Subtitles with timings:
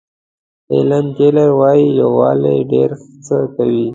[0.71, 2.89] هیلن کیلر وایي یووالی ډېر
[3.25, 3.85] څه کوي.